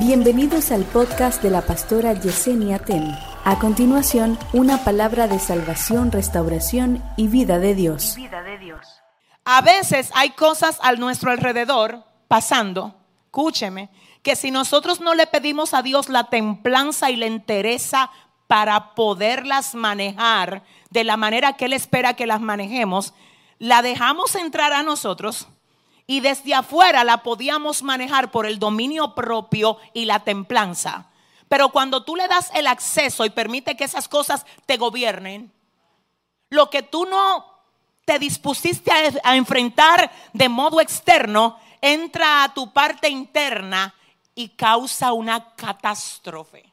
Bienvenidos 0.00 0.72
al 0.72 0.84
podcast 0.84 1.42
de 1.42 1.50
la 1.50 1.60
pastora 1.60 2.14
Yesenia 2.14 2.78
Ten. 2.78 3.14
A 3.44 3.58
continuación, 3.58 4.38
una 4.54 4.82
palabra 4.82 5.28
de 5.28 5.38
salvación, 5.38 6.10
restauración 6.10 7.04
y 7.18 7.28
vida 7.28 7.58
de 7.58 7.74
Dios. 7.74 8.16
A 9.44 9.60
veces 9.60 10.10
hay 10.14 10.30
cosas 10.30 10.78
a 10.82 10.94
nuestro 10.94 11.30
alrededor 11.30 12.02
pasando, 12.28 12.94
escúcheme, 13.26 13.90
que 14.22 14.36
si 14.36 14.50
nosotros 14.50 15.02
no 15.02 15.14
le 15.14 15.26
pedimos 15.26 15.74
a 15.74 15.82
Dios 15.82 16.08
la 16.08 16.30
templanza 16.30 17.10
y 17.10 17.16
la 17.16 17.26
entereza 17.26 18.10
para 18.46 18.94
poderlas 18.94 19.74
manejar 19.74 20.64
de 20.88 21.04
la 21.04 21.18
manera 21.18 21.58
que 21.58 21.66
Él 21.66 21.74
espera 21.74 22.14
que 22.14 22.26
las 22.26 22.40
manejemos, 22.40 23.12
la 23.58 23.82
dejamos 23.82 24.34
entrar 24.34 24.72
a 24.72 24.82
nosotros 24.82 25.46
y 26.10 26.18
desde 26.18 26.54
afuera 26.54 27.04
la 27.04 27.22
podíamos 27.22 27.84
manejar 27.84 28.32
por 28.32 28.44
el 28.44 28.58
dominio 28.58 29.14
propio 29.14 29.78
y 29.94 30.06
la 30.06 30.18
templanza. 30.18 31.06
Pero 31.48 31.68
cuando 31.68 32.02
tú 32.02 32.16
le 32.16 32.26
das 32.26 32.50
el 32.52 32.66
acceso 32.66 33.24
y 33.24 33.30
permite 33.30 33.76
que 33.76 33.84
esas 33.84 34.08
cosas 34.08 34.44
te 34.66 34.76
gobiernen, 34.76 35.52
lo 36.48 36.68
que 36.68 36.82
tú 36.82 37.06
no 37.06 37.46
te 38.04 38.18
dispusiste 38.18 38.90
a, 39.22 39.36
enfrentar 39.36 40.10
de 40.32 40.48
modo 40.48 40.80
externo, 40.80 41.60
entra 41.80 42.42
a 42.42 42.54
tu 42.54 42.72
parte 42.72 43.08
interna 43.08 43.94
y 44.34 44.48
causa 44.48 45.12
una 45.12 45.54
catástrofe. 45.54 46.69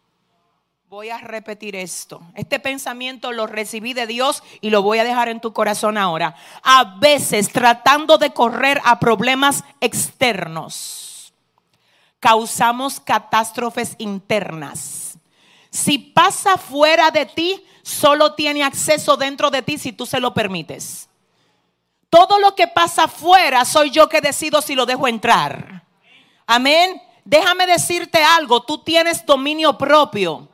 Voy 0.90 1.10
a 1.10 1.18
repetir 1.18 1.76
esto. 1.76 2.22
Este 2.34 2.62
pensamiento 2.62 3.34
lo 3.34 3.46
recibí 3.46 3.92
de 3.92 4.08
Dios 4.08 4.42
y 4.62 4.70
lo 4.70 4.82
voy 4.82 5.00
a 5.00 5.04
dejar 5.04 5.28
en 5.28 5.42
tu 5.42 5.52
corazón 5.52 5.98
ahora. 5.98 6.34
A 6.64 6.96
veces 7.00 7.52
tratando 7.52 8.18
de 8.18 8.32
correr 8.32 8.80
a 8.86 8.98
problemas 8.98 9.66
externos, 9.82 11.34
causamos 12.22 13.02
catástrofes 13.02 13.96
internas. 13.98 15.18
Si 15.72 15.98
pasa 15.98 16.58
fuera 16.58 17.12
de 17.12 17.26
ti, 17.26 17.62
solo 17.84 18.34
tiene 18.36 18.64
acceso 18.64 19.18
dentro 19.18 19.52
de 19.52 19.64
ti 19.64 19.78
si 19.78 19.92
tú 19.92 20.06
se 20.06 20.22
lo 20.22 20.34
permites. 20.34 21.10
Todo 22.10 22.40
lo 22.40 22.56
que 22.56 22.70
pasa 22.70 23.10
fuera 23.10 23.66
soy 23.66 23.90
yo 23.90 24.08
que 24.08 24.22
decido 24.22 24.62
si 24.62 24.74
lo 24.74 24.86
dejo 24.86 25.10
entrar. 25.10 25.84
Amén. 26.46 27.02
Déjame 27.26 27.68
decirte 27.68 28.24
algo, 28.24 28.64
tú 28.64 28.78
tienes 28.78 29.26
dominio 29.26 29.78
propio. 29.78 30.48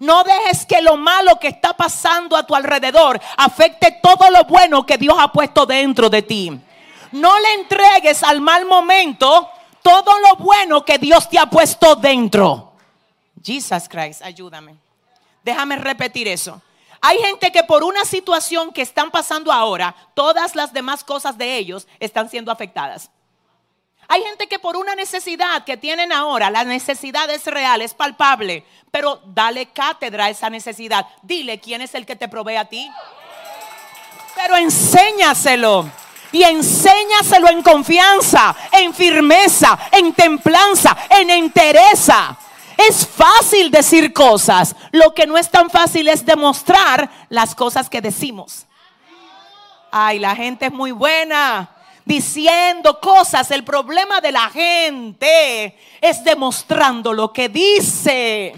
No 0.00 0.24
dejes 0.24 0.64
que 0.64 0.80
lo 0.80 0.96
malo 0.96 1.38
que 1.38 1.48
está 1.48 1.74
pasando 1.74 2.34
a 2.34 2.46
tu 2.46 2.54
alrededor 2.54 3.20
afecte 3.36 3.98
todo 4.02 4.30
lo 4.30 4.44
bueno 4.44 4.84
que 4.86 4.96
Dios 4.96 5.14
ha 5.18 5.30
puesto 5.30 5.66
dentro 5.66 6.08
de 6.08 6.22
ti. 6.22 6.58
No 7.12 7.38
le 7.38 7.54
entregues 7.54 8.22
al 8.22 8.40
mal 8.40 8.64
momento 8.64 9.50
todo 9.82 10.18
lo 10.20 10.36
bueno 10.36 10.84
que 10.86 10.96
Dios 10.96 11.28
te 11.28 11.38
ha 11.38 11.46
puesto 11.46 11.96
dentro. 11.96 12.72
Jesus 13.42 13.88
Christ, 13.90 14.22
ayúdame. 14.22 14.74
Déjame 15.44 15.76
repetir 15.76 16.28
eso. 16.28 16.62
Hay 17.02 17.18
gente 17.18 17.52
que 17.52 17.62
por 17.64 17.84
una 17.84 18.06
situación 18.06 18.72
que 18.72 18.82
están 18.82 19.10
pasando 19.10 19.52
ahora, 19.52 19.94
todas 20.14 20.54
las 20.54 20.72
demás 20.72 21.04
cosas 21.04 21.36
de 21.36 21.56
ellos 21.56 21.86
están 21.98 22.30
siendo 22.30 22.50
afectadas. 22.50 23.10
Hay 24.12 24.24
gente 24.24 24.48
que 24.48 24.58
por 24.58 24.76
una 24.76 24.96
necesidad 24.96 25.62
que 25.62 25.76
tienen 25.76 26.10
ahora, 26.10 26.50
la 26.50 26.64
necesidad 26.64 27.30
es 27.30 27.46
real, 27.46 27.80
es 27.80 27.94
palpable, 27.94 28.64
pero 28.90 29.22
dale 29.24 29.66
cátedra 29.66 30.24
a 30.24 30.30
esa 30.30 30.50
necesidad. 30.50 31.06
Dile 31.22 31.60
quién 31.60 31.80
es 31.80 31.94
el 31.94 32.04
que 32.04 32.16
te 32.16 32.26
provee 32.26 32.56
a 32.56 32.64
ti. 32.64 32.90
Pero 34.34 34.56
enséñaselo. 34.56 35.88
Y 36.32 36.42
enséñaselo 36.42 37.50
en 37.50 37.62
confianza, 37.62 38.56
en 38.72 38.92
firmeza, 38.92 39.78
en 39.92 40.12
templanza, 40.12 40.96
en 41.08 41.30
entereza. 41.30 42.36
Es 42.76 43.06
fácil 43.06 43.70
decir 43.70 44.12
cosas. 44.12 44.74
Lo 44.90 45.14
que 45.14 45.28
no 45.28 45.38
es 45.38 45.48
tan 45.48 45.70
fácil 45.70 46.08
es 46.08 46.26
demostrar 46.26 47.08
las 47.28 47.54
cosas 47.54 47.88
que 47.88 48.00
decimos. 48.00 48.66
Ay, 49.92 50.18
la 50.18 50.34
gente 50.34 50.66
es 50.66 50.72
muy 50.72 50.90
buena 50.90 51.76
diciendo 52.04 53.00
cosas. 53.00 53.50
El 53.50 53.64
problema 53.64 54.20
de 54.20 54.32
la 54.32 54.48
gente 54.50 55.76
es 56.00 56.24
demostrando 56.24 57.12
lo 57.12 57.32
que 57.32 57.48
dice. 57.48 58.54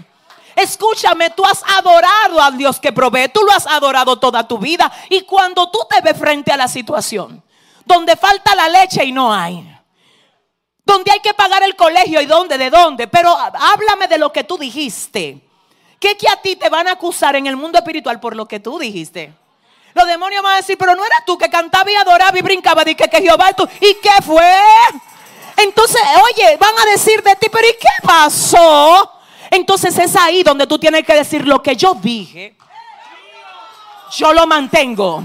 Escúchame, 0.55 1.31
tú 1.31 1.43
has 1.45 1.63
adorado 1.77 2.41
al 2.41 2.57
Dios 2.57 2.79
que 2.79 2.91
provee, 2.91 3.29
tú 3.29 3.41
lo 3.41 3.51
has 3.51 3.65
adorado 3.65 4.19
toda 4.19 4.47
tu 4.47 4.57
vida. 4.57 4.91
Y 5.09 5.21
cuando 5.21 5.69
tú 5.69 5.79
te 5.89 6.01
ves 6.01 6.17
frente 6.17 6.51
a 6.51 6.57
la 6.57 6.67
situación, 6.67 7.43
donde 7.85 8.15
falta 8.15 8.55
la 8.55 8.69
leche 8.69 9.03
y 9.03 9.11
no 9.11 9.33
hay, 9.33 9.67
donde 10.85 11.11
hay 11.11 11.19
que 11.19 11.33
pagar 11.33 11.63
el 11.63 11.75
colegio 11.75 12.21
y 12.21 12.25
dónde, 12.25 12.57
de 12.57 12.69
dónde, 12.69 13.07
pero 13.07 13.35
háblame 13.35 14.07
de 14.07 14.17
lo 14.17 14.31
que 14.31 14.43
tú 14.43 14.57
dijiste. 14.57 15.41
¿Qué 15.99 16.17
que 16.17 16.27
a 16.27 16.35
ti 16.35 16.55
te 16.55 16.69
van 16.69 16.87
a 16.87 16.93
acusar 16.93 17.35
en 17.35 17.47
el 17.47 17.55
mundo 17.55 17.77
espiritual 17.77 18.19
por 18.19 18.35
lo 18.35 18.45
que 18.45 18.59
tú 18.59 18.77
dijiste? 18.77 19.33
Los 19.93 20.07
demonios 20.07 20.41
van 20.41 20.53
a 20.53 20.57
decir, 20.57 20.77
pero 20.77 20.95
no 20.95 21.05
eras 21.05 21.23
tú 21.25 21.37
que 21.37 21.49
cantaba 21.49 21.91
y 21.91 21.95
adoraba 21.95 22.37
y 22.37 22.41
brincaba, 22.41 22.83
y 22.89 22.95
que, 22.95 23.07
que 23.07 23.21
Jehová 23.21 23.49
es 23.49 23.55
tú. 23.55 23.67
¿Y 23.79 23.95
qué 23.95 24.21
fue? 24.25 24.53
Entonces, 25.57 26.01
oye, 26.31 26.57
van 26.57 26.73
a 26.79 26.91
decir 26.91 27.21
de 27.21 27.35
ti, 27.35 27.47
pero 27.51 27.67
¿y 27.67 27.73
qué 27.73 28.07
pasó? 28.07 29.11
Entonces 29.51 29.97
es 29.99 30.15
ahí 30.15 30.41
donde 30.41 30.65
tú 30.65 30.79
tienes 30.79 31.05
que 31.05 31.13
decir 31.13 31.47
lo 31.47 31.61
que 31.61 31.75
yo 31.75 31.93
dije. 31.93 32.55
Yo 34.17 34.33
lo 34.33 34.47
mantengo. 34.47 35.23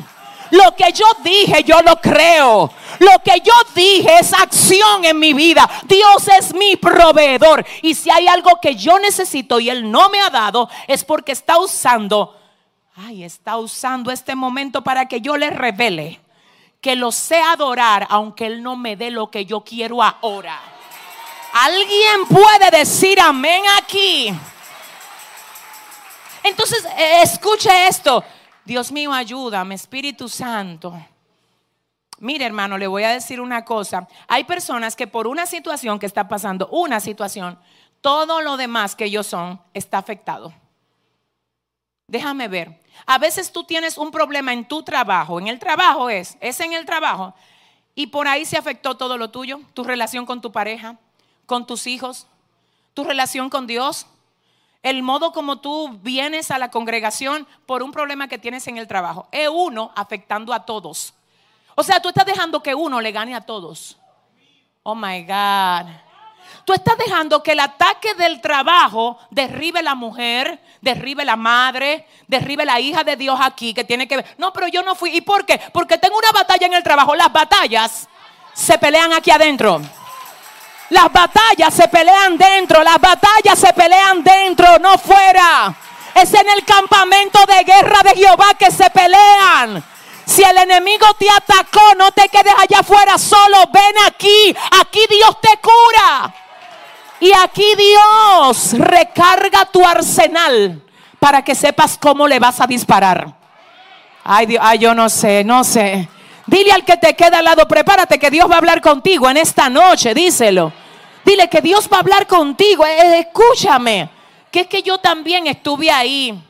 Lo 0.51 0.75
que 0.75 0.93
yo 0.93 1.07
dije, 1.23 1.63
yo 1.65 1.81
lo 1.83 1.97
creo. 2.01 2.71
Lo 2.99 3.19
que 3.25 3.41
yo 3.41 3.53
dije 3.75 4.19
es 4.19 4.33
acción 4.33 5.05
en 5.05 5.19
mi 5.19 5.33
vida. 5.33 5.69
Dios 5.85 6.29
es 6.29 6.55
mi 6.55 6.77
proveedor. 6.77 7.65
Y 7.83 7.95
si 7.95 8.11
hay 8.11 8.29
algo 8.29 8.59
que 8.61 8.75
yo 8.75 8.99
necesito 8.99 9.61
y 9.61 9.71
Él 9.71 9.91
no 9.91 10.09
me 10.09 10.21
ha 10.21 10.31
dado, 10.31 10.69
es 10.87 11.05
porque 11.05 11.33
está 11.33 11.59
usando 11.59 12.38
ay, 12.99 13.23
está 13.25 13.57
usando 13.57 14.11
este 14.11 14.35
momento 14.35 14.83
para 14.83 15.07
que 15.07 15.21
yo 15.21 15.37
le 15.37 15.51
revele 15.51 16.21
que 16.81 16.97
lo 16.97 17.13
sé 17.13 17.41
adorar 17.41 18.07
aunque 18.11 18.47
Él 18.47 18.63
no 18.63 18.77
me 18.77 18.97
dé 18.97 19.11
lo 19.11 19.31
que 19.31 19.45
yo 19.45 19.63
quiero 19.63 20.03
ahora. 20.03 20.61
¿Alguien 21.53 22.27
puede 22.29 22.71
decir 22.77 23.21
amén 23.21 23.63
aquí? 23.81 24.33
Entonces, 26.43 26.85
eh, 26.97 27.23
escuche 27.23 27.89
esto. 27.89 28.23
Dios 28.65 28.93
mío, 28.93 29.13
ayúdame, 29.13 29.75
Espíritu 29.75 30.29
Santo. 30.29 30.95
Mire, 32.19 32.45
hermano, 32.45 32.77
le 32.79 32.87
voy 32.87 33.05
a 33.05 33.11
decir 33.11 33.41
una 33.41 33.65
cosa. 33.65 34.07
Hay 34.27 34.45
personas 34.45 34.95
que 34.95 35.07
por 35.07 35.27
una 35.27 35.47
situación 35.47 35.99
que 35.99 36.07
está 36.07 36.29
pasando, 36.29 36.69
una 36.69 37.01
situación, 37.01 37.59
todo 38.01 38.41
lo 38.43 38.57
demás 38.57 38.95
que 38.95 39.05
ellos 39.07 39.27
son 39.27 39.61
está 39.73 39.99
afectado. 39.99 40.53
Déjame 42.09 42.49
ver. 42.49 42.81
A 43.07 43.19
veces 43.19 43.53
tú 43.53 43.65
tienes 43.65 43.99
un 43.99 44.11
problema 44.11 44.53
en 44.53 44.67
tu 44.67 44.83
trabajo, 44.83 45.39
en 45.39 45.47
el 45.47 45.59
trabajo 45.59 46.11
es, 46.11 46.37
es 46.41 46.59
en 46.61 46.73
el 46.73 46.85
trabajo, 46.85 47.35
y 47.95 48.09
por 48.09 48.27
ahí 48.27 48.45
se 48.45 48.57
afectó 48.57 48.97
todo 48.97 49.17
lo 49.17 49.31
tuyo, 49.31 49.61
tu 49.75 49.85
relación 49.85 50.27
con 50.27 50.41
tu 50.41 50.51
pareja, 50.51 50.97
con 51.47 51.67
tus 51.67 51.87
hijos, 51.87 52.27
tu 52.95 53.05
relación 53.05 53.51
con 53.51 53.67
Dios, 53.67 54.07
el 54.83 55.03
modo 55.03 55.33
como 55.33 55.59
tú 55.59 55.99
vienes 56.03 56.51
a 56.51 56.59
la 56.59 56.71
congregación 56.71 57.47
por 57.67 57.83
un 57.83 57.93
problema 57.93 58.27
que 58.27 58.39
tienes 58.39 58.67
en 58.69 58.79
el 58.79 58.89
trabajo. 58.89 59.29
Es 59.31 59.49
uno 59.53 59.93
afectando 59.95 60.53
a 60.53 60.65
todos. 60.65 61.13
O 61.75 61.83
sea, 61.83 62.01
tú 62.01 62.09
estás 62.09 62.27
dejando 62.27 62.63
que 62.63 62.75
uno 62.75 63.01
le 63.01 63.13
gane 63.13 63.35
a 63.35 63.41
todos. 63.41 63.99
Oh 64.83 64.95
my 64.95 65.23
God. 65.25 66.08
Tú 66.65 66.73
estás 66.73 66.97
dejando 66.99 67.43
que 67.43 67.53
el 67.53 67.61
ataque 67.61 68.15
del 68.15 68.41
trabajo 68.41 69.19
derribe 69.31 69.83
la 69.83 69.95
mujer, 69.95 70.61
derribe 70.81 71.25
la 71.25 71.37
madre, 71.37 72.07
derribe 72.27 72.65
la 72.65 72.79
hija 72.79 73.05
de 73.05 73.17
Dios 73.17 73.39
aquí 73.43 73.73
que 73.73 73.85
tiene 73.85 74.07
que 74.07 74.17
ver. 74.17 74.35
No, 74.39 74.53
pero 74.53 74.69
yo 74.69 74.83
no 74.83 74.95
fui. 74.95 75.17
¿Y 75.17 75.21
por 75.21 75.47
qué? 75.47 75.61
Porque 75.73 75.99
tengo 75.99 76.19
una 76.19 76.33
batalla 76.33 76.67
en 76.67 76.75
el 76.75 76.83
trabajo. 76.83 77.15
Las 77.15 77.33
batallas 77.33 78.09
se 78.53 78.79
pelean 78.79 79.13
aquí 79.13 79.31
adentro. 79.31 79.81
Las 80.91 81.13
batallas 81.13 81.75
se 81.75 81.89
pelean 81.89 82.37
dentro. 82.37 82.83
Las 82.83 83.01
batallas 83.01 83.59
se 83.59 83.73
pelean 83.73 84.23
dentro, 84.23 84.79
no 84.79 84.99
fuera. 84.99 85.75
Es 86.15 86.33
en 86.35 86.49
el 86.49 86.65
campamento 86.65 87.39
de 87.47 87.65
guerra 87.65 87.99
de 88.05 88.15
Jehová 88.15 88.55
que 88.59 88.71
se 88.71 88.89
pelean. 88.91 89.85
Si 90.25 90.43
el 90.43 90.59
enemigo 90.59 91.07
te 91.19 91.31
atacó, 91.31 91.95
no 91.97 92.13
te 92.13 92.29
quedes 92.29 92.53
allá 92.59 92.81
afuera 92.81 93.17
solo. 93.17 93.65
Ven 93.73 93.95
aquí. 94.07 94.55
Aquí 94.81 95.01
Dios 95.09 95.41
te 95.41 95.59
cura. 95.59 96.35
Y 97.21 97.33
aquí 97.33 97.67
Dios 97.77 98.75
recarga 98.79 99.65
tu 99.67 99.85
arsenal 99.85 100.83
para 101.19 101.43
que 101.43 101.55
sepas 101.55 101.99
cómo 101.99 102.29
le 102.29 102.39
vas 102.39 102.61
a 102.61 102.67
disparar. 102.67 103.35
Ay, 104.23 104.47
Dios, 104.47 104.63
ay, 104.65 104.79
yo 104.79 104.95
no 104.95 105.09
sé, 105.09 105.43
no 105.43 105.65
sé. 105.65 106.09
Dile 106.47 106.73
al 106.73 106.85
que 106.85 106.97
te 106.97 107.15
queda 107.15 107.39
al 107.39 107.45
lado, 107.45 107.67
prepárate 107.67 108.19
que 108.19 108.31
Dios 108.31 108.49
va 108.49 108.55
a 108.55 108.59
hablar 108.59 108.81
contigo 108.81 109.29
en 109.29 109.37
esta 109.37 109.69
noche, 109.69 110.15
díselo. 110.15 110.73
Dile 111.25 111.49
que 111.49 111.61
Dios 111.61 111.89
va 111.93 111.99
a 111.99 112.01
hablar 112.01 112.27
contigo, 112.27 112.87
eh, 112.87 112.99
eh, 112.99 113.19
escúchame, 113.21 114.09
que 114.51 114.61
es 114.61 114.67
que 114.67 114.83
yo 114.83 114.99
también 114.99 115.47
estuve 115.47 115.91
ahí. 115.91 116.43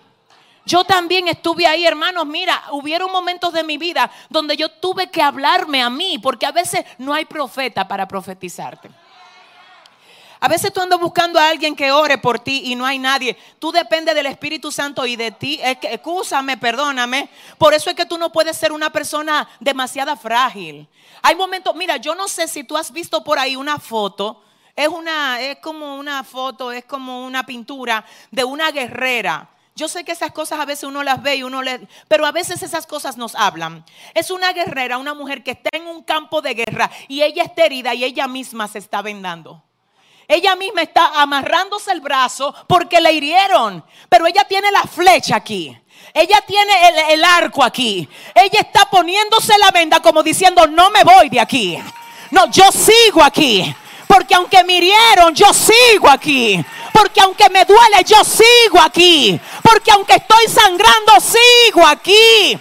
Yo 0.64 0.84
también 0.84 1.28
estuve 1.28 1.66
ahí, 1.66 1.86
hermanos. 1.86 2.26
Mira, 2.26 2.62
hubieron 2.72 3.10
momentos 3.10 3.54
de 3.54 3.64
mi 3.64 3.78
vida 3.78 4.10
donde 4.28 4.56
yo 4.56 4.68
tuve 4.68 5.10
que 5.10 5.22
hablarme 5.22 5.82
a 5.82 5.88
mí, 5.88 6.18
porque 6.18 6.44
a 6.44 6.52
veces 6.52 6.84
no 6.98 7.14
hay 7.14 7.24
profeta 7.24 7.88
para 7.88 8.06
profetizarte. 8.06 8.90
A 10.40 10.48
veces 10.48 10.72
tú 10.72 10.80
andas 10.80 11.00
buscando 11.00 11.38
a 11.38 11.48
alguien 11.48 11.74
que 11.74 11.90
ore 11.90 12.18
por 12.18 12.38
ti 12.38 12.62
y 12.66 12.76
no 12.76 12.86
hay 12.86 12.98
nadie. 12.98 13.36
Tú 13.58 13.72
dependes 13.72 14.14
del 14.14 14.26
Espíritu 14.26 14.70
Santo 14.70 15.04
y 15.04 15.16
de 15.16 15.32
ti. 15.32 15.60
Excúsame, 15.62 16.56
perdóname. 16.56 17.28
Por 17.58 17.74
eso 17.74 17.90
es 17.90 17.96
que 17.96 18.06
tú 18.06 18.18
no 18.18 18.30
puedes 18.30 18.56
ser 18.56 18.70
una 18.70 18.90
persona 18.90 19.48
demasiado 19.58 20.16
frágil. 20.16 20.88
Hay 21.22 21.34
momentos, 21.34 21.74
mira, 21.74 21.96
yo 21.96 22.14
no 22.14 22.28
sé 22.28 22.46
si 22.46 22.62
tú 22.62 22.76
has 22.76 22.92
visto 22.92 23.24
por 23.24 23.38
ahí 23.38 23.56
una 23.56 23.78
foto. 23.78 24.42
Es 24.76 24.86
una, 24.86 25.40
es 25.40 25.58
como 25.58 25.96
una 25.96 26.22
foto, 26.22 26.70
es 26.70 26.84
como 26.84 27.26
una 27.26 27.44
pintura 27.44 28.04
de 28.30 28.44
una 28.44 28.70
guerrera. 28.70 29.50
Yo 29.74 29.88
sé 29.88 30.04
que 30.04 30.12
esas 30.12 30.32
cosas 30.32 30.60
a 30.60 30.64
veces 30.64 30.84
uno 30.84 31.02
las 31.02 31.20
ve 31.22 31.36
y 31.36 31.42
uno 31.42 31.62
le... 31.62 31.88
Pero 32.06 32.26
a 32.26 32.32
veces 32.32 32.62
esas 32.62 32.86
cosas 32.86 33.16
nos 33.16 33.34
hablan. 33.34 33.84
Es 34.14 34.30
una 34.30 34.52
guerrera, 34.52 34.98
una 34.98 35.14
mujer 35.14 35.42
que 35.42 35.52
está 35.52 35.70
en 35.72 35.86
un 35.86 36.02
campo 36.02 36.42
de 36.42 36.54
guerra 36.54 36.90
y 37.08 37.22
ella 37.22 37.44
está 37.44 37.64
herida 37.64 37.94
y 37.94 38.04
ella 38.04 38.28
misma 38.28 38.68
se 38.68 38.78
está 38.78 39.02
vendando. 39.02 39.64
Ella 40.30 40.54
misma 40.56 40.82
está 40.82 41.22
amarrándose 41.22 41.90
el 41.90 42.02
brazo 42.02 42.54
porque 42.66 43.00
le 43.00 43.12
hirieron. 43.12 43.82
Pero 44.10 44.26
ella 44.26 44.44
tiene 44.44 44.70
la 44.70 44.82
flecha 44.82 45.36
aquí. 45.36 45.74
Ella 46.12 46.42
tiene 46.46 46.72
el, 47.14 47.24
arco 47.24 47.64
aquí. 47.64 48.06
Ella 48.34 48.60
está 48.60 48.84
poniéndose 48.90 49.56
la 49.56 49.70
venda 49.70 50.00
como 50.00 50.22
diciendo, 50.22 50.66
no 50.66 50.90
me 50.90 51.02
voy 51.02 51.30
de 51.30 51.40
aquí. 51.40 51.78
No, 52.30 52.50
yo 52.50 52.70
sigo 52.70 53.22
aquí. 53.22 53.74
Porque 54.06 54.34
aunque 54.34 54.62
me 54.64 54.74
hirieron, 54.74 55.34
yo 55.34 55.46
sigo 55.54 56.10
aquí. 56.10 56.62
Porque 56.92 57.20
aunque 57.20 57.48
me 57.48 57.64
duele, 57.64 58.04
yo 58.04 58.22
sigo 58.22 58.80
aquí. 58.80 59.40
Porque 59.62 59.90
aunque 59.92 60.16
estoy 60.16 60.46
sangrando, 60.48 61.12
sigo 61.20 61.86
aquí. 61.86 62.58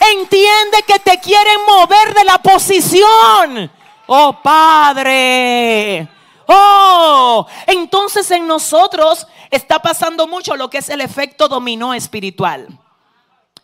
Entiende 0.00 0.82
que 0.86 1.00
te 1.00 1.18
quieren 1.18 1.64
mover 1.66 2.14
de 2.14 2.24
la 2.24 2.38
posición. 2.38 3.70
Oh 4.06 4.40
Padre. 4.40 6.17
Oh, 6.50 7.46
entonces 7.66 8.30
en 8.30 8.46
nosotros 8.46 9.26
está 9.50 9.80
pasando 9.80 10.26
mucho 10.26 10.56
lo 10.56 10.70
que 10.70 10.78
es 10.78 10.88
el 10.88 11.02
efecto 11.02 11.46
dominó 11.46 11.92
espiritual. 11.92 12.66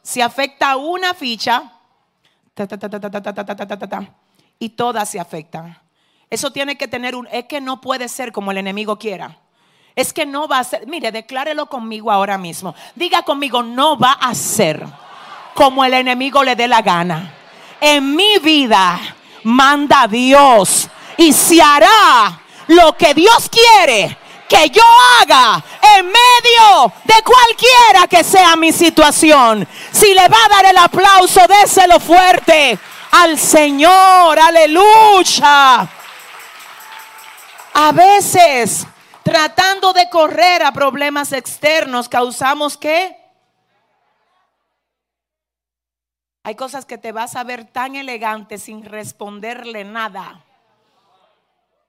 Se 0.02 0.22
afecta 0.22 0.76
una 0.76 1.14
ficha 1.14 1.72
y 4.58 4.68
todas 4.68 5.08
se 5.08 5.18
afectan. 5.18 5.78
Eso 6.28 6.50
tiene 6.50 6.76
que 6.76 6.86
tener 6.86 7.14
un, 7.14 7.26
es 7.32 7.46
que 7.46 7.62
no 7.62 7.80
puede 7.80 8.06
ser 8.06 8.32
como 8.32 8.50
el 8.50 8.58
enemigo 8.58 8.98
quiera. 8.98 9.38
Es 9.96 10.12
que 10.12 10.26
no 10.26 10.46
va 10.46 10.58
a 10.58 10.64
ser, 10.64 10.86
mire, 10.86 11.10
declárelo 11.10 11.66
conmigo 11.66 12.10
ahora 12.10 12.36
mismo. 12.36 12.74
Diga 12.94 13.22
conmigo, 13.22 13.62
no 13.62 13.98
va 13.98 14.12
a 14.12 14.34
ser 14.34 14.84
como 15.54 15.86
el 15.86 15.94
enemigo 15.94 16.44
le 16.44 16.54
dé 16.54 16.68
la 16.68 16.82
gana. 16.82 17.32
En 17.80 18.14
mi 18.14 18.36
vida 18.42 19.00
manda 19.42 20.06
Dios 20.06 20.90
y 21.16 21.32
se 21.32 21.62
hará 21.62 22.43
lo 22.68 22.96
que 22.96 23.14
Dios 23.14 23.48
quiere 23.48 24.18
que 24.48 24.70
yo 24.70 24.82
haga 25.20 25.62
en 25.96 26.06
medio 26.06 26.92
de 27.04 27.14
cualquiera 27.22 28.06
que 28.08 28.22
sea 28.22 28.56
mi 28.56 28.72
situación. 28.72 29.66
Si 29.90 30.12
le 30.14 30.28
va 30.28 30.36
a 30.44 30.48
dar 30.48 30.66
el 30.66 30.76
aplauso, 30.76 31.40
déselo 31.48 31.98
fuerte 31.98 32.78
al 33.12 33.38
Señor. 33.38 34.38
Aleluya. 34.38 35.88
A 37.76 37.92
veces, 37.92 38.86
tratando 39.22 39.92
de 39.92 40.08
correr 40.08 40.62
a 40.62 40.72
problemas 40.72 41.32
externos, 41.32 42.08
causamos 42.08 42.76
que 42.76 43.16
hay 46.44 46.54
cosas 46.54 46.84
que 46.84 46.98
te 46.98 47.10
vas 47.10 47.36
a 47.36 47.44
ver 47.44 47.64
tan 47.64 47.96
elegante 47.96 48.58
sin 48.58 48.84
responderle 48.84 49.84
nada 49.84 50.44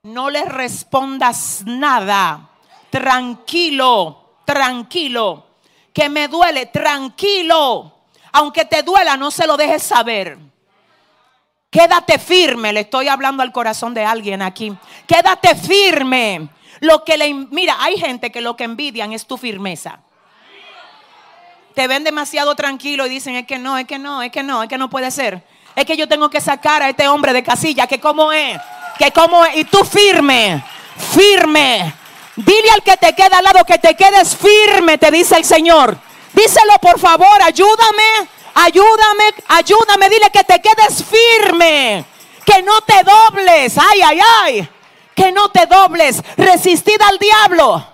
no 0.06 0.30
le 0.30 0.46
respondas 0.46 1.63
nada. 1.66 2.50
Tranquilo, 2.90 4.38
tranquilo. 4.46 5.48
Que 5.92 6.10
me 6.10 6.28
duele, 6.28 6.68
tranquilo. 6.68 7.94
Aunque 8.31 8.66
te 8.66 8.84
duela, 8.84 9.18
no 9.18 9.31
se 9.31 9.48
lo 9.48 9.57
dejes 9.57 9.84
saber. 9.84 10.38
Quédate 11.72 12.19
firme, 12.19 12.72
le 12.72 12.81
estoy 12.81 13.07
hablando 13.07 13.42
al 13.42 13.52
corazón 13.52 13.94
de 13.94 14.06
alguien 14.06 14.42
aquí. 14.42 14.74
Quédate 15.07 15.56
firme. 15.56 16.50
Lo 16.81 17.04
que 17.04 17.18
le 17.18 17.34
mira, 17.34 17.75
hay 17.80 17.98
gente 17.98 18.31
que 18.31 18.42
lo 18.42 18.56
que 18.56 18.66
envidian 18.66 19.12
es 19.12 19.25
tu 19.25 19.38
firmeza. 19.38 20.00
Te 21.74 21.88
ven 21.88 22.04
demasiado 22.04 22.56
tranquilo 22.56 23.06
y 23.06 23.10
dicen, 23.10 23.36
es 23.36 23.48
que 23.48 23.57
no, 23.57 23.78
es 23.78 23.86
que 23.86 23.98
no, 23.98 24.22
es 24.22 24.31
que 24.31 24.44
no, 24.44 24.63
es 24.63 24.69
que 24.69 24.78
no 24.78 24.90
puede 24.90 25.10
ser. 25.10 25.44
Es 25.75 25.86
que 25.86 25.98
yo 25.98 26.07
tengo 26.07 26.30
que 26.30 26.40
sacar 26.40 26.84
a 26.84 26.90
este 26.90 27.07
hombre 27.07 27.34
de 27.34 27.44
casilla, 27.44 27.88
que 27.88 28.00
cómo 28.00 28.31
es 28.31 28.57
que 28.97 29.12
como 29.12 29.45
y 29.53 29.65
tú 29.65 29.83
firme, 29.83 30.63
firme. 31.13 31.94
Dile 32.36 32.69
al 32.71 32.83
que 32.83 32.97
te 32.97 33.13
queda 33.13 33.38
al 33.38 33.44
lado 33.44 33.63
que 33.65 33.77
te 33.77 33.95
quedes 33.95 34.36
firme, 34.36 34.97
te 34.97 35.12
dice 35.12 35.38
el 35.38 35.45
Señor. 35.45 35.97
Díselo 36.33 36.74
por 36.81 37.00
favor, 37.00 37.42
ayúdame, 37.42 38.30
ayúdame, 38.53 39.24
ayúdame, 39.47 40.09
dile 40.09 40.30
que 40.31 40.44
te 40.44 40.62
quedes 40.62 41.03
firme, 41.03 42.06
que 42.45 42.62
no 42.62 42.81
te 42.81 43.03
dobles, 43.03 43.77
ay, 43.77 44.01
ay, 44.01 44.19
ay, 44.42 44.69
que 45.15 45.31
no 45.31 45.50
te 45.50 45.65
dobles, 45.65 46.21
resistid 46.36 47.01
al 47.01 47.18
diablo. 47.18 47.88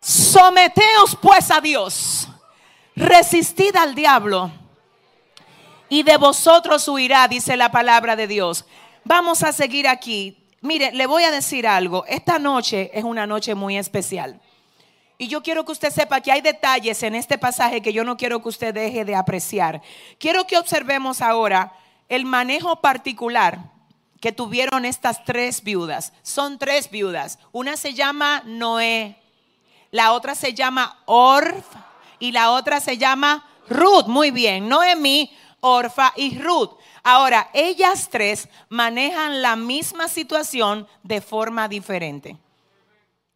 Someteos 0.00 1.18
pues 1.20 1.50
a 1.50 1.60
Dios, 1.60 2.28
resistid 2.96 3.76
al 3.76 3.94
diablo 3.94 4.50
y 5.88 6.02
de 6.02 6.16
vosotros 6.16 6.86
huirá, 6.88 7.28
dice 7.28 7.56
la 7.56 7.70
palabra 7.70 8.16
de 8.16 8.26
Dios. 8.26 8.64
Vamos 9.04 9.42
a 9.42 9.52
seguir 9.52 9.88
aquí. 9.88 10.36
Mire, 10.60 10.92
le 10.92 11.06
voy 11.06 11.24
a 11.24 11.30
decir 11.30 11.66
algo. 11.66 12.04
Esta 12.06 12.38
noche 12.38 12.90
es 12.92 13.04
una 13.04 13.26
noche 13.26 13.54
muy 13.54 13.78
especial. 13.78 14.40
Y 15.16 15.28
yo 15.28 15.42
quiero 15.42 15.64
que 15.64 15.72
usted 15.72 15.92
sepa 15.92 16.20
que 16.20 16.30
hay 16.30 16.40
detalles 16.40 17.02
en 17.02 17.14
este 17.14 17.38
pasaje 17.38 17.80
que 17.80 17.92
yo 17.92 18.04
no 18.04 18.16
quiero 18.16 18.40
que 18.42 18.48
usted 18.48 18.74
deje 18.74 19.04
de 19.04 19.16
apreciar. 19.16 19.82
Quiero 20.18 20.46
que 20.46 20.58
observemos 20.58 21.22
ahora 21.22 21.72
el 22.08 22.24
manejo 22.24 22.80
particular 22.80 23.58
que 24.20 24.30
tuvieron 24.30 24.84
estas 24.84 25.24
tres 25.24 25.62
viudas. 25.62 26.12
Son 26.22 26.58
tres 26.58 26.90
viudas. 26.90 27.38
Una 27.50 27.76
se 27.76 27.94
llama 27.94 28.42
Noé, 28.44 29.16
la 29.90 30.12
otra 30.12 30.34
se 30.34 30.54
llama 30.54 30.98
Orf 31.06 31.64
y 32.18 32.32
la 32.32 32.52
otra 32.52 32.80
se 32.80 32.98
llama 32.98 33.44
Ruth. 33.68 34.06
Muy 34.06 34.30
bien, 34.30 34.68
Noemí 34.68 35.32
Orfa 35.60 36.12
y 36.16 36.38
Ruth. 36.38 36.70
Ahora, 37.02 37.50
ellas 37.52 38.08
tres 38.10 38.48
manejan 38.68 39.42
la 39.42 39.56
misma 39.56 40.08
situación 40.08 40.86
de 41.02 41.20
forma 41.20 41.68
diferente. 41.68 42.36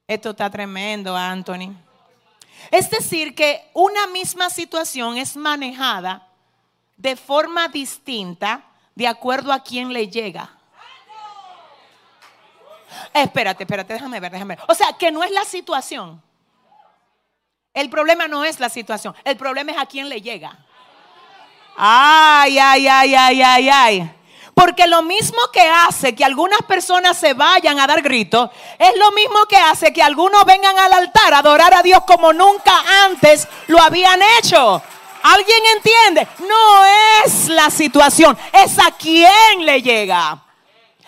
Esto 0.06 0.30
está 0.30 0.50
tremendo, 0.50 1.16
Anthony. 1.16 1.74
Es 2.70 2.90
decir, 2.90 3.34
que 3.34 3.70
una 3.74 4.06
misma 4.08 4.50
situación 4.50 5.16
es 5.16 5.36
manejada 5.36 6.28
de 6.96 7.16
forma 7.16 7.68
distinta 7.68 8.64
de 8.94 9.08
acuerdo 9.08 9.52
a 9.52 9.62
quién 9.62 9.92
le 9.92 10.08
llega. 10.08 10.50
Espérate, 13.12 13.64
espérate, 13.64 13.94
déjame 13.94 14.20
ver, 14.20 14.32
déjame 14.32 14.56
ver. 14.56 14.64
O 14.68 14.74
sea, 14.74 14.92
que 14.98 15.10
no 15.10 15.22
es 15.22 15.30
la 15.30 15.44
situación. 15.44 16.22
El 17.74 17.88
problema 17.88 18.28
no 18.28 18.44
es 18.44 18.60
la 18.60 18.68
situación, 18.68 19.14
el 19.24 19.36
problema 19.36 19.72
es 19.72 19.78
a 19.78 19.86
quién 19.86 20.08
le 20.08 20.20
llega. 20.20 20.58
Ay, 21.76 22.58
ay, 22.58 22.88
ay, 22.88 23.14
ay, 23.14 23.42
ay, 23.42 23.68
ay. 23.70 24.10
Porque 24.54 24.86
lo 24.86 25.02
mismo 25.02 25.38
que 25.52 25.62
hace 25.62 26.14
que 26.14 26.24
algunas 26.24 26.60
personas 26.62 27.16
se 27.16 27.32
vayan 27.34 27.80
a 27.80 27.86
dar 27.86 28.02
gritos, 28.02 28.50
es 28.78 28.96
lo 28.96 29.10
mismo 29.12 29.46
que 29.48 29.56
hace 29.56 29.92
que 29.92 30.02
algunos 30.02 30.44
vengan 30.44 30.78
al 30.78 30.92
altar 30.92 31.32
a 31.34 31.38
adorar 31.38 31.72
a 31.74 31.82
Dios 31.82 32.02
como 32.06 32.32
nunca 32.32 32.72
antes 33.04 33.48
lo 33.68 33.80
habían 33.80 34.20
hecho. 34.38 34.82
¿Alguien 35.22 35.62
entiende? 35.76 36.28
No 36.46 36.84
es 37.24 37.48
la 37.48 37.70
situación, 37.70 38.36
es 38.52 38.78
a 38.78 38.90
quien 38.90 39.64
le 39.64 39.80
llega. 39.80 40.42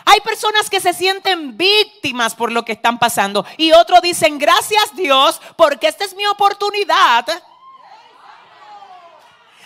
Hay 0.06 0.20
personas 0.20 0.70
que 0.70 0.80
se 0.80 0.92
sienten 0.92 1.56
víctimas 1.56 2.34
por 2.34 2.52
lo 2.52 2.64
que 2.64 2.72
están 2.72 2.98
pasando 2.98 3.44
y 3.56 3.72
otros 3.72 4.02
dicen, 4.02 4.38
gracias 4.38 4.94
Dios, 4.94 5.40
porque 5.56 5.88
esta 5.88 6.04
es 6.04 6.14
mi 6.14 6.26
oportunidad 6.26 7.26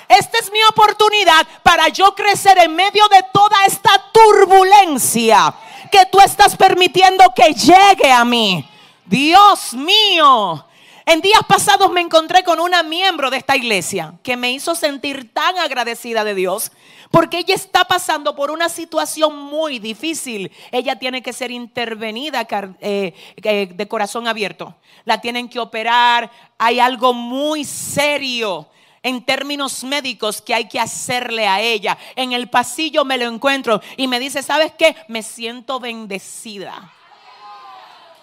esta 0.09 0.39
es 0.39 0.51
mi 0.51 0.63
oportunidad 0.71 1.47
para 1.63 1.89
yo 1.89 2.15
crecer 2.15 2.59
en 2.59 2.75
medio 2.75 3.07
de 3.09 3.23
toda 3.33 3.65
esta 3.67 3.91
turbulencia 4.13 5.55
que 5.93 6.07
tú 6.07 6.19
estás 6.21 6.57
permitiendo 6.57 7.25
que 7.35 7.53
llegue 7.53 8.11
a 8.11 8.25
mí. 8.25 8.69
Dios 9.05 9.75
mío. 9.75 10.65
En 11.07 11.23
días 11.23 11.41
pasados 11.49 11.91
me 11.91 12.03
encontré 12.03 12.45
con 12.45 12.61
una 12.61 12.83
miembro 12.83 13.31
de 13.31 13.39
esta 13.39 13.57
iglesia 13.57 14.15
que 14.23 14.37
me 14.37 14.53
hizo 14.53 14.75
sentir 14.75 15.33
tan 15.33 15.59
agradecida 15.59 16.23
de 16.23 16.35
Dios 16.35 16.71
porque 17.11 17.39
ella 17.39 17.55
está 17.55 17.85
pasando 17.85 18.37
por 18.37 18.51
una 18.51 18.69
situación 18.69 19.35
muy 19.35 19.79
difícil. 19.79 20.53
Ella 20.71 20.99
tiene 20.99 21.23
que 21.23 21.33
ser 21.33 21.51
intervenida 21.51 22.47
eh, 22.81 23.15
eh, 23.37 23.71
de 23.75 23.89
corazón 23.89 24.29
abierto. 24.29 24.75
La 25.07 25.21
tienen 25.21 25.49
que 25.49 25.59
operar. 25.59 26.31
Hay 26.59 26.81
algo 26.81 27.15
muy 27.15 27.65
serio 27.65 28.69
en 29.03 29.25
términos 29.25 29.85
médicos 29.85 30.41
que 30.43 30.55
hay 30.55 30.69
que 30.69 30.81
hacerle 30.81 31.47
a 31.47 31.61
ella. 31.61 31.97
En 32.17 32.33
el 32.33 32.49
pasillo 32.49 33.05
me 33.05 33.19
lo 33.19 33.27
encuentro 33.27 33.81
y 33.97 34.09
me 34.09 34.21
dice, 34.21 34.43
¿sabes 34.43 34.73
qué? 34.79 34.97
Me 35.09 35.23
siento 35.23 35.81
bendecida. 35.81 36.93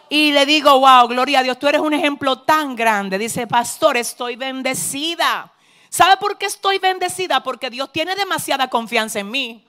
Y 0.09 0.31
le 0.31 0.45
digo, 0.45 0.79
wow, 0.79 1.07
gloria 1.07 1.39
a 1.39 1.43
Dios, 1.43 1.57
tú 1.57 1.67
eres 1.67 1.81
un 1.81 1.93
ejemplo 1.93 2.39
tan 2.39 2.75
grande. 2.75 3.17
Dice, 3.17 3.47
pastor, 3.47 3.97
estoy 3.97 4.35
bendecida. 4.35 5.51
¿Sabe 5.89 6.17
por 6.17 6.37
qué 6.37 6.45
estoy 6.45 6.77
bendecida? 6.77 7.41
Porque 7.41 7.69
Dios 7.69 7.91
tiene 7.91 8.15
demasiada 8.15 8.69
confianza 8.69 9.19
en 9.19 9.31
mí. 9.31 9.65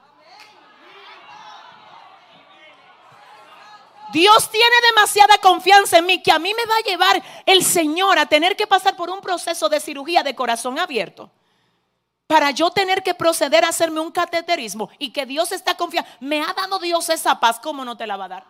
Dios 4.17 4.51
tiene 4.51 4.75
demasiada 4.95 5.37
confianza 5.37 5.99
en 5.99 6.07
mí 6.07 6.23
que 6.23 6.33
a 6.33 6.39
mí 6.39 6.55
me 6.55 6.65
va 6.65 6.77
a 6.77 6.89
llevar 6.89 7.23
el 7.45 7.63
Señor 7.63 8.19
a 8.19 8.25
tener 8.25 8.57
que 8.57 8.67
pasar 8.67 8.97
por 8.97 9.11
un 9.11 9.21
proceso 9.21 9.69
de 9.69 9.79
cirugía 9.79 10.23
de 10.23 10.35
corazón 10.35 10.79
abierto. 10.79 11.31
Para 12.27 12.51
yo 12.51 12.71
tener 12.71 13.03
que 13.03 13.13
proceder 13.13 13.63
a 13.63 13.69
hacerme 13.69 14.01
un 14.01 14.11
cateterismo 14.11 14.89
y 14.99 15.13
que 15.13 15.27
Dios 15.27 15.53
está 15.53 15.77
confiando. 15.77 16.09
Me 16.21 16.41
ha 16.41 16.55
dado 16.55 16.79
Dios 16.79 17.11
esa 17.11 17.39
paz, 17.39 17.61
¿cómo 17.61 17.85
no 17.85 17.99
te 17.99 18.07
la 18.07 18.17
va 18.17 18.25
a 18.25 18.29
dar? 18.29 18.45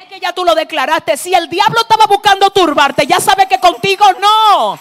Es 0.00 0.08
que 0.08 0.20
ya 0.20 0.32
tú 0.32 0.42
lo 0.42 0.54
declaraste. 0.54 1.18
Si 1.18 1.34
el 1.34 1.50
diablo 1.50 1.82
estaba 1.82 2.06
buscando 2.06 2.48
turbarte, 2.48 3.06
ya 3.06 3.20
sabe 3.20 3.46
que 3.46 3.60
contigo 3.60 4.06
no. 4.18 4.80